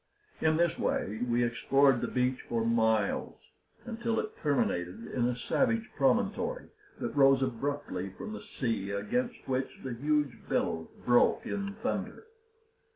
In 0.41 0.57
this 0.57 0.79
way 0.79 1.19
we 1.29 1.43
explored 1.43 2.01
the 2.01 2.07
beach 2.07 2.41
for 2.49 2.65
miles, 2.65 3.35
until 3.85 4.19
it 4.19 4.35
terminated 4.41 5.05
in 5.05 5.27
a 5.27 5.35
savage 5.35 5.91
promontory 5.95 6.69
that 6.99 7.15
rose 7.15 7.43
abruptly 7.43 8.09
from 8.09 8.33
the 8.33 8.41
sea 8.41 8.89
against 8.89 9.47
which 9.47 9.69
the 9.83 9.93
huge 9.93 10.35
billows 10.49 10.87
broke 11.05 11.45
in 11.45 11.75
thunder. 11.83 12.25